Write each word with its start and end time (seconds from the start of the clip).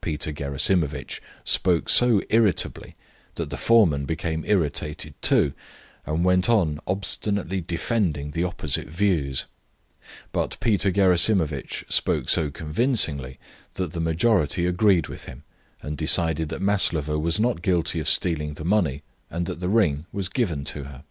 Peter 0.00 0.32
Gerasimovitch 0.32 1.20
spoke 1.44 1.90
so 1.90 2.22
irritably 2.30 2.96
that 3.34 3.50
the 3.50 3.58
foreman 3.58 4.06
became 4.06 4.42
irritated 4.46 5.12
too, 5.20 5.52
and 6.06 6.24
went 6.24 6.48
on 6.48 6.80
obstinately 6.86 7.60
defending 7.60 8.30
the 8.30 8.44
opposite 8.44 8.88
views; 8.88 9.44
but 10.32 10.58
Peter 10.60 10.90
Gerasimovitch 10.90 11.84
spoke 11.92 12.30
so 12.30 12.50
convincingly 12.50 13.38
that 13.74 13.92
the 13.92 14.00
majority 14.00 14.64
agreed 14.64 15.08
with 15.08 15.24
him, 15.26 15.42
and 15.82 15.98
decided 15.98 16.48
that 16.48 16.62
Maslova 16.62 17.18
was 17.18 17.38
not 17.38 17.60
guilty 17.60 18.00
of 18.00 18.08
stealing 18.08 18.54
the 18.54 18.64
money 18.64 19.02
and 19.28 19.44
that 19.44 19.60
the 19.60 19.68
ring 19.68 20.06
was 20.12 20.30
given 20.30 20.64
her. 20.64 21.04